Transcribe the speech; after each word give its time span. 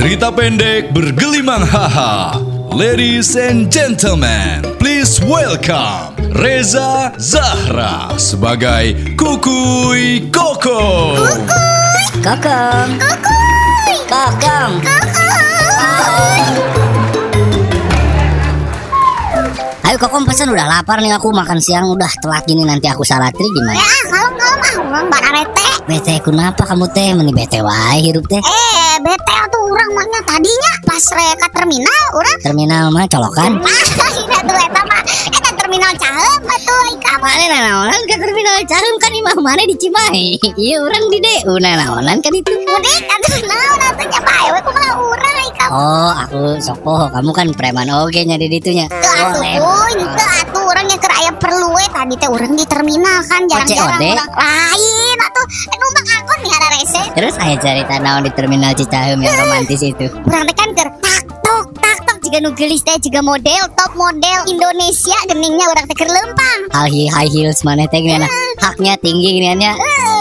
Cerita 0.00 0.32
pendek 0.32 0.96
bergelimang 0.96 1.60
haha. 1.60 2.40
Ladies 2.72 3.36
and 3.36 3.68
gentlemen, 3.68 4.64
please 4.80 5.20
welcome 5.20 6.16
Reza 6.40 7.12
Zahra 7.20 8.08
sebagai 8.16 8.96
Kukuy 9.12 10.32
Koko. 10.32 11.20
Kokong. 12.24 12.96
Kokong. 14.08 14.72
Ayo 15.76 16.79
Kokong 20.00 20.24
pesan 20.24 20.48
udah 20.48 20.64
lapar 20.64 21.04
nih 21.04 21.12
aku 21.12 21.28
makan 21.28 21.60
siang 21.60 21.84
udah 21.92 22.08
telat 22.24 22.48
gini 22.48 22.64
nanti 22.64 22.88
aku 22.88 23.04
salatri 23.04 23.44
gimana? 23.52 23.76
Ya, 23.76 23.84
kalem 24.08 24.32
kalem 24.32 24.56
ah, 24.56 24.88
orang 24.96 25.04
mbak 25.12 25.22
arete. 25.28 25.68
Bete 25.84 26.14
kenapa 26.24 26.62
kamu 26.64 26.88
teh 26.96 27.12
meni 27.12 27.36
bete 27.36 27.60
wae 27.60 28.00
hirup 28.00 28.24
teh? 28.24 28.40
Eh, 28.40 28.94
bete 29.04 29.36
tuh 29.52 29.60
orang 29.60 29.92
maknya 29.92 30.24
tadinya 30.24 30.72
pas 30.88 31.04
reka 31.04 31.48
terminal, 31.52 32.04
orang 32.16 32.36
Terminal 32.40 32.84
mah 32.88 33.04
colokan. 33.12 33.60
ah, 33.68 34.12
ini 34.16 34.38
tuh 34.40 34.56
eta 34.56 34.82
mah, 34.88 35.02
eta 35.36 35.50
terminal 35.60 35.92
cahem 35.92 36.40
atuh 36.48 36.84
ika. 36.96 37.12
Mana 37.20 37.44
naonan 37.60 38.00
ke 38.08 38.16
terminal 38.16 38.56
Carum 38.64 38.96
kan 39.04 39.12
imah 39.12 39.36
mana 39.36 39.68
di 39.68 39.76
Cimahi. 39.76 40.40
Iya 40.56 40.80
orang 40.80 41.12
di 41.12 41.18
DU 41.20 41.60
naonan 41.60 42.24
kan 42.24 42.32
itu. 42.32 42.56
Mudik 42.56 43.04
atuh 43.04 43.36
naon 43.44 43.80
atuh 43.84 44.06
nya 44.08 44.20
bae 44.24 44.48
we 44.48 44.60
kumaha 44.64 44.92
ika. 44.96 45.19
Oh, 45.70 46.10
aku 46.10 46.58
sopo, 46.58 47.06
kamu 47.14 47.30
kan 47.30 47.46
preman 47.54 47.86
oge 47.94 48.26
nya 48.26 48.34
di 48.34 48.50
ditunya. 48.50 48.90
Teu 48.90 49.06
atuh 49.06 49.38
teu 49.38 50.26
atuh 50.42 50.62
urang 50.66 50.82
nya 50.90 50.98
keur 50.98 51.14
aya 51.14 51.30
perlu 51.38 51.70
we 51.70 51.86
tadi 51.94 52.18
teh 52.18 52.26
urang 52.26 52.58
di 52.58 52.66
terminal 52.66 53.22
kan 53.30 53.46
jarang-jarang 53.46 54.02
COD? 54.02 54.04
urang 54.18 54.30
lain 54.34 55.16
atuh 55.22 55.46
eh, 55.46 55.76
numpang 55.78 56.06
angkot 56.10 56.38
nih 56.42 56.52
ada 56.58 56.68
rese. 56.74 57.02
Terus 57.14 57.34
aya 57.38 57.54
cerita 57.62 58.02
naon 58.02 58.26
di 58.26 58.34
terminal 58.34 58.74
Cicaheum 58.74 59.22
yang 59.22 59.30
romantis 59.38 59.78
itu. 59.86 60.10
Urang 60.26 60.42
teh 60.50 60.56
kan 60.58 60.74
keur 60.74 60.90
tak 60.98 61.22
tok 61.38 61.64
tak 61.78 61.98
tok 62.02 62.18
jika 62.26 62.42
nu 62.42 62.50
geulis 62.50 62.82
teh 62.82 62.98
juga 62.98 63.22
model 63.22 63.62
top 63.78 63.94
model 63.94 64.38
Indonesia 64.50 65.18
geningnya 65.30 65.70
urang 65.70 65.86
teh 65.86 65.94
lempang. 66.02 66.60
High 66.74 67.06
high 67.14 67.30
heels 67.30 67.62
mana 67.62 67.86
teh 67.86 68.02
gimana? 68.02 68.26
Haknya 68.58 68.98
tinggi 68.98 69.38
giniannya. 69.38 69.78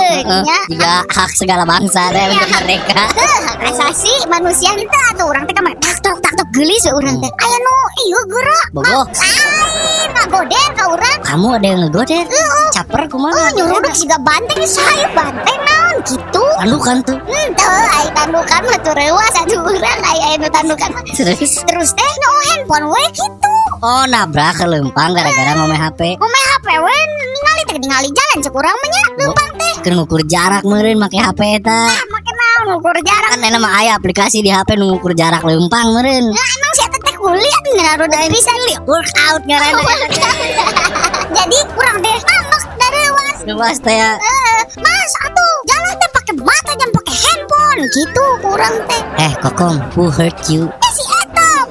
Nya. 0.10 0.58
juga 0.66 0.94
hak 1.06 1.32
segala 1.38 1.64
bangsa 1.70 2.10
deh 2.10 2.26
untuk 2.34 2.50
mereka. 2.66 3.06
hak 3.46 3.60
asasi 3.70 4.14
manusia 4.26 4.74
kita 4.74 5.02
tuh 5.14 5.30
orang 5.30 5.46
teh 5.46 5.54
kamar 5.54 5.74
tak 5.78 6.02
tok 6.02 6.18
tak 6.18 6.34
tok 6.34 6.50
geulis 6.50 6.82
we 6.90 6.92
urang 6.98 7.18
teh 7.22 7.30
aya 7.30 7.58
nu 7.62 7.76
ieu 8.10 8.22
geura 8.26 8.60
Bogoh, 8.74 9.06
lain 9.06 10.10
ngagoder 10.18 10.68
ka 10.74 10.84
urang 10.90 11.20
kamu 11.22 11.48
ada 11.62 11.68
yang 11.70 11.80
ngegoder? 11.86 12.26
Caper 12.74 13.02
oh 13.06 13.08
kumaha? 13.12 13.54
nyuruduk 13.54 13.94
siga 13.94 14.18
banteng 14.18 14.62
saya 14.66 15.06
banteng 15.14 15.60
naon 15.62 15.96
gitu 16.10 16.46
Tandukan 16.60 16.98
tuh. 17.08 17.16
Henteu, 17.24 17.72
aya 17.72 18.12
tandukan 18.12 18.62
mah 18.68 18.80
tuh 18.84 18.94
rewas 18.98 19.34
atuh 19.40 19.62
urang 19.64 20.00
aya 20.04 20.36
anu 20.36 20.48
tandukan 20.52 20.90
mah. 20.92 21.04
Terus 21.16 21.64
terus 21.64 21.90
teh 21.96 22.12
nu 22.20 22.30
handphone 22.50 22.88
we 22.92 23.04
gitu 23.14 23.50
oh 23.80 24.04
nabrak 24.12 24.60
ke 24.60 24.66
lempang 24.68 25.16
gara-gara 25.16 25.56
ngomong 25.56 25.80
HP. 25.80 26.20
ngomeh 26.20 26.44
HP 26.52 26.68
we 26.84 26.98
ningali 27.16 27.62
teh 27.64 27.78
ningali 27.80 28.10
jalan 28.12 28.38
cek 28.44 28.52
urang 28.52 28.76
mah 28.76 28.90
nya 28.92 29.04
leumpang 29.16 29.48
teh 29.48 29.48
Keur 29.80 29.94
ngukur 29.95 30.22
jarak 30.27 30.67
meureun 30.67 30.99
make 30.99 31.16
HP 31.16 31.63
eta. 31.63 31.72
ah 31.88 32.03
make 32.11 32.31
naon 32.31 32.75
ngukur 32.75 32.99
jarak 32.99 33.30
Kan 33.31 33.41
enak 33.41 33.59
mah 33.63 33.73
aya 33.80 33.91
aplikasi 33.95 34.44
di 34.44 34.52
HP 34.52 34.75
nu 34.75 34.91
ngukur 34.91 35.16
jarak 35.16 35.39
lempang 35.41 35.95
meureun. 35.95 36.25
Nah, 36.30 36.49
emang 36.52 36.73
saya 36.75 36.88
teh 36.91 37.16
kuliah 37.16 37.59
ngaruh 37.80 38.07
dari 38.07 38.27
bisa 38.27 38.52
Workout 38.83 39.41
ngaranna. 39.47 39.83
jadi 41.38 41.57
kurang 41.72 41.97
deh 42.00 42.17
ngambek 42.17 42.63
dari 42.75 43.03
was 43.16 43.38
Luas 43.47 43.77
teh. 43.80 43.95
Eh, 43.95 44.59
mas 44.77 45.13
atuh 45.23 45.53
jalan 45.66 45.94
teh 45.95 46.09
pakai 46.11 46.33
mata 46.38 46.72
jangan 46.75 46.91
pakai 47.00 47.16
handphone 47.16 47.81
gitu 47.88 48.25
kurang 48.44 48.75
teh 48.83 49.02
Eh, 49.19 49.31
Kokong, 49.39 49.77
who 49.95 50.11
hurt 50.11 50.35
you? 50.47 50.67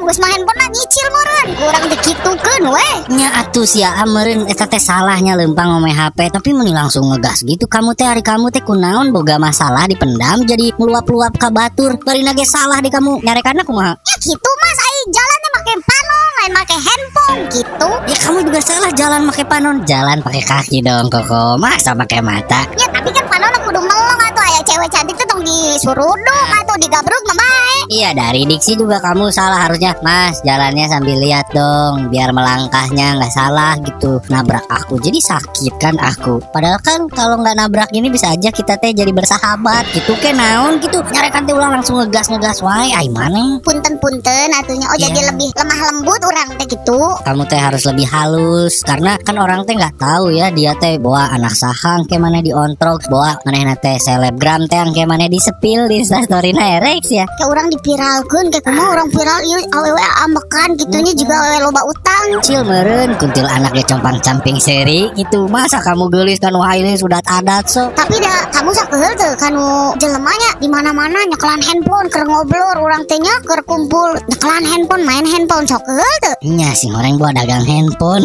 Geus 0.08 0.24
mah 0.24 0.32
handphone 0.32 0.72
nyicil 0.72 1.06
meureun 1.12 1.48
kurang 1.60 1.84
dikitukeun 1.92 2.64
we 2.72 2.88
Nya 3.12 3.28
atuh 3.44 3.68
sia 3.68 3.92
ameureun 4.00 4.48
eta 4.48 4.64
teh 4.64 4.80
salahnya 4.80 5.36
lempang 5.36 5.68
ngomong 5.68 5.92
HP 5.92 6.32
tapi 6.32 6.56
meni 6.56 6.72
langsung 6.72 7.12
ngegas 7.12 7.44
gitu. 7.44 7.68
Kamu 7.68 7.92
teh 7.92 8.08
hari 8.08 8.24
kamu 8.24 8.48
teh 8.48 8.64
kunaon 8.64 9.12
boga 9.12 9.36
masalah 9.36 9.84
dipendam 9.84 10.48
jadi 10.48 10.72
meluap-luap 10.80 11.36
ka 11.36 11.52
batur. 11.52 12.00
Bari 12.00 12.24
ge 12.24 12.44
salah 12.48 12.80
di 12.80 12.88
kamu. 12.88 13.20
Nyarekanna 13.20 13.68
kumaha? 13.68 13.96
Ya 14.00 14.16
gitu 14.16 14.50
mas. 14.64 14.78
Ai 14.80 14.98
jalan 15.12 15.38
teh 15.44 15.52
pakai 15.60 15.76
panong 15.76 16.32
lain 16.38 16.52
pakai 16.56 16.78
handphone 16.80 17.40
gitu. 17.52 17.90
Ya 18.08 18.16
kamu 18.24 18.38
juga 18.48 18.60
salah 18.64 18.92
jalan 18.96 19.20
pakai 19.28 19.44
panon 19.44 19.76
jalan 19.84 20.18
pakai 20.24 20.42
kaki 20.44 20.78
dong 20.80 21.12
koko. 21.12 21.60
Masa 21.60 21.92
pakai 21.92 22.24
mata? 22.24 22.64
Ya 22.80 22.88
tapi 22.88 23.12
kan 23.12 23.24
panon 23.28 23.52
kudu 23.60 23.80
melong 23.84 24.20
atau 24.24 24.42
aya 24.44 24.60
cewek 24.64 24.88
cantik 24.88 25.16
tuh 25.20 25.26
dong 25.28 25.42
disuruduk 25.44 26.44
atau 26.48 26.57
digabruk 26.78 27.22
mah 27.28 27.58
Iya 27.88 28.12
dari 28.12 28.44
diksi 28.44 28.76
juga 28.76 29.00
kamu 29.00 29.32
salah 29.32 29.64
harusnya. 29.64 29.96
Mas 30.04 30.44
jalannya 30.44 30.92
sambil 30.92 31.16
lihat 31.24 31.48
dong 31.56 32.12
Biar 32.12 32.36
melangkahnya 32.36 33.16
nggak 33.16 33.32
salah 33.32 33.80
gitu. 33.80 34.20
Nabrak 34.28 34.68
aku 34.68 35.00
jadi 35.00 35.16
sakit 35.16 35.80
kan 35.80 35.96
aku. 35.96 36.36
Padahal 36.52 36.76
kan 36.84 37.08
kalau 37.08 37.40
nggak 37.40 37.56
nabrak 37.56 37.88
ini 37.96 38.12
bisa 38.12 38.36
aja 38.36 38.52
kita 38.52 38.76
teh 38.76 38.92
jadi 38.92 39.08
bersahabat 39.08 39.88
gitu 39.96 40.12
ke 40.20 40.36
naon 40.36 40.84
gitu. 40.84 41.00
Nyarekan 41.00 41.48
teh 41.48 41.56
ulang 41.56 41.80
langsung 41.80 41.96
ngegas 42.04 42.28
ngegas 42.28 42.60
Wah 42.60 42.84
ay 42.84 43.08
mana? 43.08 43.56
Punten-punten 43.64 44.52
atunya. 44.52 44.84
Oh 44.92 44.98
jadi 45.00 45.18
Iya. 45.18 45.32
lebih 45.32 45.48
lemah 45.56 45.80
lembut 45.88 46.20
orang 46.28 46.48
teh 46.60 46.66
gitu. 46.68 47.00
Kamu 47.24 47.42
teh 47.48 47.56
harus 47.56 47.82
lebih 47.88 48.04
halus 48.04 48.84
karena 48.84 49.16
kan 49.24 49.40
orang 49.40 49.64
teh 49.64 49.72
nggak 49.72 49.96
tahu 49.96 50.28
ya 50.36 50.52
dia 50.52 50.76
teh 50.76 51.00
bawa 51.00 51.32
anak 51.32 51.56
sahang 51.56 52.04
kayak 52.04 52.20
mana 52.20 52.44
diontrol 52.44 53.00
bawa 53.08 53.40
mana 53.48 53.72
teh 53.80 53.96
selebgram 53.96 54.68
teh 54.68 54.76
yang 54.76 54.92
kayak 54.92 55.08
mana 55.08 55.24
disepil 55.26 55.88
di 55.88 56.04
instastory 56.04 56.52
Rex 56.76 57.02
ya? 57.08 57.24
Kayak 57.40 57.48
orang 57.48 57.66
dipiralkeun 57.72 58.46
kayak 58.52 58.64
kumaha 58.68 58.88
orang 59.00 59.08
viral 59.08 59.40
ieu 59.48 59.60
awewe 59.72 60.04
ambekan 60.28 60.68
gitunya 60.76 61.12
juga 61.16 61.34
awewe 61.40 61.58
loba 61.64 61.80
utang 61.88 62.17
kecil 62.36 62.60
meren. 62.68 63.16
Kuntil 63.16 63.48
anaknya 63.48 63.84
compang 63.88 64.20
camping 64.20 64.58
seri. 64.60 65.08
Gitu 65.16 65.48
masa 65.48 65.80
kamu 65.80 66.12
gelis 66.12 66.38
kan 66.38 66.52
wah 66.52 66.76
ini 66.76 66.94
sudah 66.94 67.24
adat 67.24 67.64
so. 67.64 67.88
Tapi 67.96 68.20
dah 68.20 68.52
kamu 68.52 68.70
sakeul 68.76 69.12
tuh 69.16 69.32
kanu 69.40 69.96
jelemanya. 69.96 70.50
Di 70.60 70.68
mana-mana 70.68 71.24
nyekelan 71.24 71.64
handphone 71.64 72.08
keur 72.12 72.24
ngobrol 72.28 72.84
orang 72.84 73.02
teh 73.08 73.16
nya 73.16 73.34
keur 73.46 73.64
kumpul. 73.64 74.12
Nyekelan 74.28 74.64
handphone 74.68 75.04
main 75.08 75.24
handphone 75.24 75.64
sok 75.64 75.82
keul 75.88 76.14
tuh 76.20 76.34
Nya 76.52 76.70
sih 76.76 76.92
orang 76.92 77.16
buat 77.16 77.32
dagang 77.32 77.64
handphone. 77.64 78.24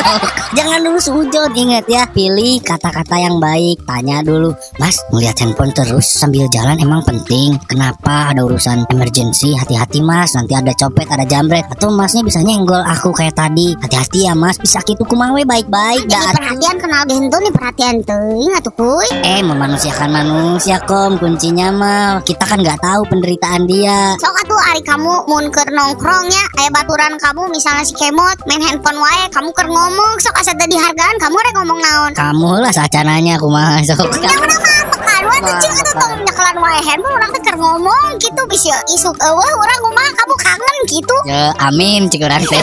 Jangan 0.56 0.80
dulu 0.82 0.98
sujud 0.98 1.50
ingat 1.54 1.86
ya. 1.90 2.06
Pilih 2.10 2.58
kata-kata 2.62 3.16
yang 3.18 3.38
baik 3.38 3.82
Tanya 3.86 4.22
dulu. 4.22 4.52
Mas 4.78 4.98
melihat 5.10 5.38
handphone 5.42 5.72
terus 5.74 6.06
sambil 6.18 6.46
jalan 6.52 6.76
emang 6.78 7.02
penting. 7.06 7.56
Kenapa 7.66 8.30
ada 8.30 8.44
urusan 8.44 8.86
emergency? 8.90 9.56
Hati-hati 9.56 10.02
mas. 10.04 10.34
Nanti 10.36 10.54
ada 10.54 10.72
copet 10.76 11.06
ada 11.08 11.24
jambret. 11.24 11.66
Atau 11.70 11.90
masnya 11.94 12.22
bisa 12.26 12.42
nyenggol 12.44 12.82
aku 12.84 13.10
kayak 13.14 13.34
tadi. 13.40 13.68
Hati-hati 13.80 14.28
ya 14.28 14.34
mas. 14.36 14.60
Bisa 14.60 14.84
gitu 14.84 15.02
kumawe 15.08 15.40
baik-baik. 15.40 16.04
Gak 16.10 16.36
perhatian 16.36 16.76
kenal 16.76 17.02
gento 17.08 17.36
nih 17.40 17.52
perhatian 17.52 17.94
teuing 18.04 18.52
atuh 18.52 18.74
kuy. 18.76 19.08
Eh 19.24 19.40
memanusiakan 19.40 20.10
manusia 20.12 20.76
kom. 20.84 21.16
Kuncinya 21.16 21.72
mah 21.72 22.08
Kita 22.20 22.44
kan 22.44 22.60
nggak 22.60 22.80
tahu 22.84 23.02
penderitaan 23.08 23.64
dia. 23.64 24.14
Sok 24.20 24.36
atuh 24.44 24.60
ari 24.70 24.82
kamu 24.84 25.24
mun 25.26 25.48
keur 25.48 25.68
nongkrongnya 25.72 26.44
aya 26.60 26.68
baturan 26.68 27.16
kamu 27.16 27.48
misalnya 27.48 27.84
si 27.86 27.96
kemot 27.96 28.36
main 28.44 28.60
handphone 28.60 29.00
wae 29.00 29.24
kamu 29.32 29.48
keur 29.56 29.68
ngomong. 29.70 30.14
Sok 30.20 30.36
asa 30.36 30.52
tadi 30.52 30.76
hargaan 30.76 31.16
kamu 31.16 31.36
rek 31.40 31.54
ngomong 31.56 31.78
naon? 31.80 32.12
Kamu 32.12 32.60
lah 32.60 32.72
sacananya 32.74 33.40
kumaha 33.40 33.80
sok. 33.86 34.10
Ya 34.20 35.26
wae 35.26 35.38
tuh 35.44 35.54
cing 35.60 35.74
atuh 35.74 35.94
tong 35.96 36.12
nyekelan 36.24 36.56
wae 36.60 36.80
handphone 36.84 37.14
urang 37.16 37.30
teh 37.32 37.42
keur 37.44 37.56
ngomong 37.56 38.08
gitu. 38.20 38.42
Bisa 38.50 38.74
isuk 38.92 39.16
eueuh 39.20 39.54
urang 39.56 39.80
kumaha 39.84 39.99
kamu 40.14 40.34
kangen 40.40 40.76
gitu 40.88 41.16
Ya, 41.28 41.52
amin 41.60 42.08
cik 42.08 42.24
orang 42.26 42.42
teh. 42.46 42.62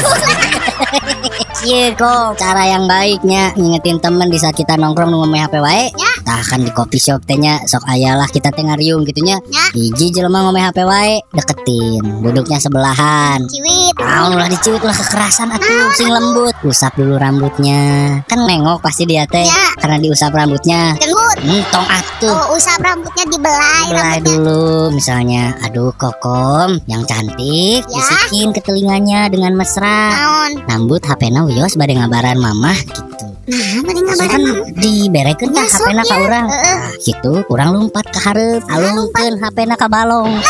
Iya 1.68 1.90
kok 1.98 2.38
cara 2.38 2.64
yang 2.70 2.86
baiknya 2.86 3.52
ngingetin 3.58 3.98
temen 3.98 4.30
di 4.30 4.38
saat 4.38 4.54
kita 4.54 4.78
nongkrong 4.78 5.10
nu 5.10 5.20
ngomong 5.26 5.42
HP 5.42 5.58
wae. 5.60 5.90
Ya. 5.98 6.12
Di 6.58 6.72
kopi 6.74 6.96
shop 6.98 7.28
tehnya 7.28 7.60
sok 7.68 7.86
ayalah 7.86 8.30
kita 8.30 8.50
teh 8.56 8.64
ngariung 8.64 9.04
gitunya. 9.04 9.42
Ya. 9.52 9.66
Hiji 9.74 10.14
jelema 10.16 10.48
ngomong 10.48 10.64
HP 10.70 10.86
wae 10.88 11.20
deketin, 11.34 12.24
duduknya 12.24 12.62
sebelahan. 12.62 13.42
ciwit 13.50 13.94
Tahu 13.98 14.26
ulah 14.38 14.48
diciut 14.48 14.80
ulah 14.80 14.96
kekerasan 14.96 15.50
atuh 15.54 15.92
sing 15.98 16.08
lembut. 16.08 16.54
Usap 16.64 16.94
dulu 16.96 17.18
rambutnya. 17.18 18.22
Kan 18.30 18.46
nengok 18.48 18.80
pasti 18.86 19.04
dia 19.10 19.26
teh 19.28 19.44
Ya. 19.44 19.76
karena 19.82 19.98
diusap 20.00 20.32
rambutnya. 20.32 20.94
Entong 21.38 21.88
atuh. 21.88 22.34
oh 22.34 22.48
usap 22.54 22.82
rambutnya 22.82 23.24
dibelai 23.24 23.86
Belai 23.88 24.18
rambutnya. 24.18 24.26
dulu 24.26 24.62
misalnya 24.92 25.44
Aduh 25.62 25.94
kokom 25.94 26.82
yang 26.86 27.06
cantik 27.06 27.82
Ya. 27.84 27.94
Bisikin 27.94 28.52
ke 28.52 28.60
telinganya 28.60 29.30
dengan 29.30 29.54
mesra. 29.54 30.12
Naon? 30.12 30.52
Nambut 30.66 31.00
HP 31.00 31.30
na 31.30 31.46
wios 31.46 31.74
bade 31.74 31.94
ngabaran 31.94 32.36
mamah 32.36 32.76
gitu. 32.76 33.26
Nah 33.48 33.80
mending 33.80 34.06
ngabaran 34.06 34.30
kan 34.30 34.42
mama. 34.44 34.66
diberekeun 34.76 35.50
tah 35.52 35.62
Ya, 35.62 35.72
HP 35.72 35.88
na 35.90 36.04
ka 36.04 36.16
urang. 36.18 36.48
Nah, 36.48 36.92
gitu 37.00 37.32
kurang 37.46 37.70
lompat 37.72 38.06
ke 38.08 38.20
hareup 38.20 38.62
alungkeun 38.68 39.34
HP 39.38 39.58
na 39.64 39.76
ka 39.76 39.88
balong. 39.88 40.42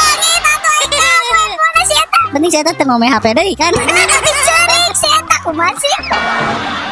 Penting 2.27 2.51
saya 2.51 2.63
teh 2.65 2.83
ngomong 2.83 3.07
HP 3.07 3.25
deui 3.33 3.53
kan 3.53 3.71
Cerik, 3.71 4.91
si 4.99 5.07
eta 5.07 5.35
kumaha 5.41 5.71
sih 5.73 6.86